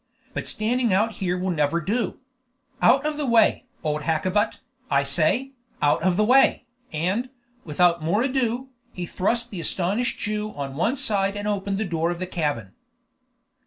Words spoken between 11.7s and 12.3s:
the door of the